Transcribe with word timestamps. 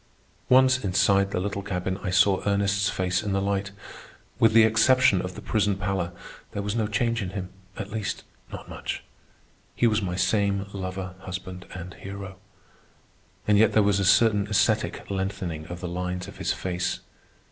Once 0.49 0.83
inside 0.83 1.29
the 1.29 1.39
little 1.39 1.61
cabin, 1.61 1.99
I 2.01 2.09
saw 2.09 2.41
Ernest's 2.47 2.89
face 2.89 3.21
in 3.21 3.33
the 3.33 3.39
light. 3.39 3.69
With 4.39 4.53
the 4.53 4.63
exception 4.63 5.21
of 5.21 5.35
the 5.35 5.43
prison 5.43 5.75
pallor, 5.75 6.11
there 6.53 6.63
was 6.63 6.75
no 6.75 6.87
change 6.87 7.21
in 7.21 7.29
him—at 7.29 7.91
least, 7.91 8.23
not 8.51 8.67
much. 8.67 9.03
He 9.75 9.85
was 9.85 10.01
my 10.01 10.15
same 10.15 10.65
lover 10.73 11.13
husband 11.19 11.67
and 11.75 11.93
hero. 11.93 12.37
And 13.47 13.59
yet 13.59 13.73
there 13.73 13.83
was 13.83 13.99
a 13.99 14.03
certain 14.03 14.47
ascetic 14.47 15.07
lengthening 15.11 15.67
of 15.67 15.81
the 15.81 15.87
lines 15.87 16.27
of 16.27 16.37
his 16.39 16.51
face. 16.51 17.01